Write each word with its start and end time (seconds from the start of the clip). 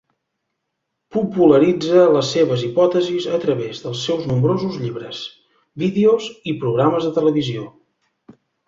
Popularitza 1.17 2.05
les 2.15 2.31
seves 2.37 2.63
hipòtesis 2.69 3.29
a 3.37 3.41
través 3.45 3.83
dels 3.85 4.03
seus 4.09 4.27
nombrosos 4.33 4.83
llibres, 4.87 5.23
vídeos 5.87 6.33
i 6.55 6.61
programes 6.67 7.09
de 7.09 7.17
televisió. 7.21 7.73